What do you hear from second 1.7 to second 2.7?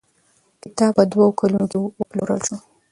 کې وپلورل شو.